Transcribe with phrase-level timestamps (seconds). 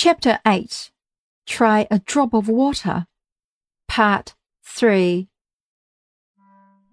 [0.00, 0.92] Chapter 8
[1.44, 3.08] Try a Drop of Water,
[3.88, 5.26] Part 3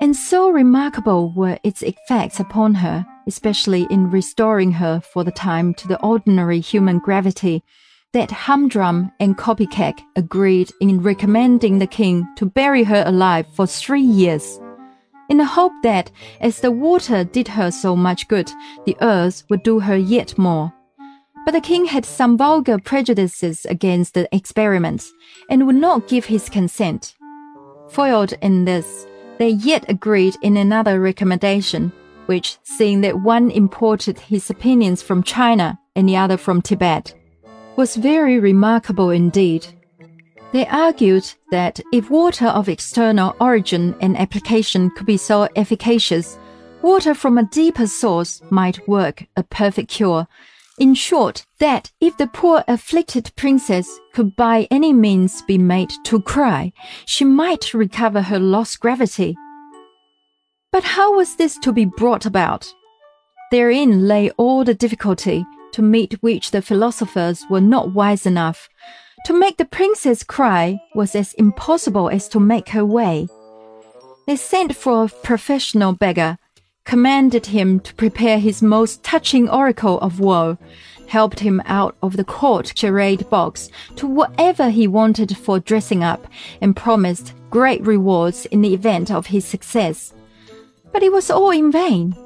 [0.00, 5.74] And so remarkable were its effects upon her, especially in restoring her for the time
[5.74, 7.64] to the ordinary human gravity,
[8.12, 14.00] that Hum-Drum and Kopy-Keck agreed in recommending the king to bury her alive for three
[14.00, 14.60] years
[15.28, 18.52] in the hope that, as the water did her so much good,
[18.86, 20.72] the earth would do her yet more.
[21.44, 25.04] But the king had some vulgar prejudices against the experiment,
[25.50, 27.14] and would not give his consent.
[27.90, 29.06] Foiled in this,
[29.38, 31.92] they yet agreed in another recommendation,
[32.26, 37.12] which, seeing that one imported his opinions from China and the other from Tibet,
[37.76, 39.66] was very remarkable indeed.
[40.52, 46.38] They argued that if water of external origin and application could be so efficacious,
[46.82, 50.28] water from a deeper source might work a perfect cure.
[50.82, 56.20] In short, that if the poor afflicted princess could by any means be made to
[56.20, 56.72] cry,
[57.06, 59.36] she might recover her lost gravity.
[60.72, 62.74] But how was this to be brought about?
[63.52, 68.68] Therein lay all the difficulty, to meet which the philosophers were not wise enough.
[69.26, 73.28] To make the princess cry was as impossible as to make her weigh.
[74.26, 76.38] They sent for a professional beggar,
[76.84, 80.58] commanded him to prepare his most touching oracle of woe,
[81.06, 86.26] helped him out of the court charade box to whatever he wanted for dressing up,
[86.60, 90.12] and promised great rewards in the event of his success.
[90.92, 92.16] But it was all in vain.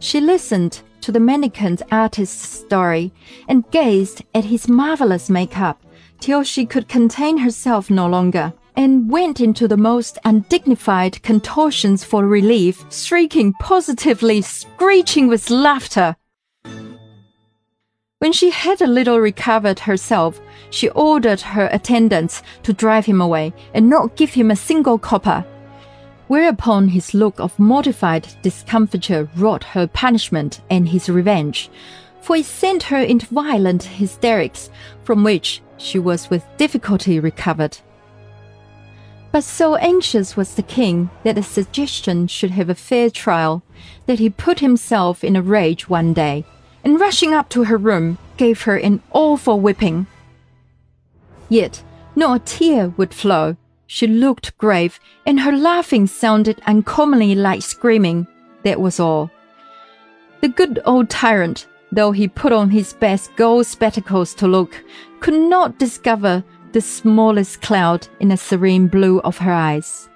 [0.00, 3.12] She listened to the mannequin artist's story
[3.48, 5.82] and gazed at his marvelous makeup
[6.20, 12.24] till she could contain herself no longer and went into the most undignified contortions for
[12.24, 16.14] relief, shrieking positively, screeching with laughter.
[18.20, 20.40] When she had a little recovered herself,
[20.70, 25.44] she ordered her attendants to drive him away and not give him a single copper.
[26.28, 31.68] Whereupon his look of mortified discomfiture wrought her punishment and his revenge,
[32.20, 34.70] for it sent her into violent hysterics,
[35.02, 37.76] from which she was with difficulty recovered.
[39.30, 43.62] But so anxious was the king that the suggestion should have a fair trial
[44.06, 46.44] that he put himself in a rage one day,
[46.82, 50.06] and rushing up to her room, gave her an awful whipping.
[51.48, 51.82] Yet
[52.16, 53.56] not a tear would flow.
[53.86, 58.26] She looked grave, and her laughing sounded uncommonly like screaming.
[58.64, 59.30] That was all.
[60.40, 64.82] The good old tyrant though he put on his best gold spectacles to look,
[65.20, 70.08] could not discover the smallest cloud in the serene blue of her eyes.